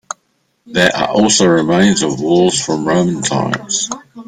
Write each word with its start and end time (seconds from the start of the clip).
There 0.65 0.89
are 0.95 1.09
also 1.09 1.45
remains 1.45 2.01
of 2.01 2.19
walls 2.19 2.59
from 2.59 2.87
Roman 2.87 3.21
times. 3.21 3.87